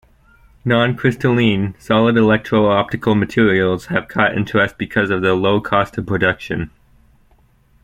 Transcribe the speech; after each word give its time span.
Non-crystalline, 0.65 1.75
solid 1.77 2.17
electro-optical 2.17 3.13
materials 3.13 3.85
have 3.85 4.07
caught 4.07 4.35
interest 4.35 4.79
because 4.79 5.11
of 5.11 5.21
their 5.21 5.35
low 5.35 5.61
cost 5.61 5.95
of 5.95 6.07
production. 6.07 6.71